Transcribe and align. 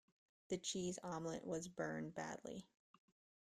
The 0.47 0.57
cheese 0.57 0.97
omelette 1.03 1.45
was 1.45 1.67
burned 1.67 2.15
badly. 2.15 2.65